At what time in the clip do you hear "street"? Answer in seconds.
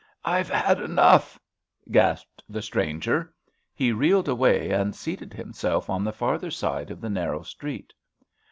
7.43-7.93